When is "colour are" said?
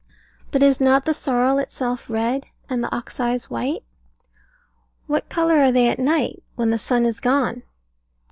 5.29-5.71